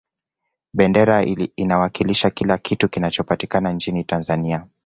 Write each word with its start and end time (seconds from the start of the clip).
bendera 0.73 1.23
inawakilisha 1.55 2.29
kila 2.29 2.57
kitu 2.57 2.89
kinachopatikana 2.89 3.73
nchini 3.73 4.03
tanzania 4.03 4.67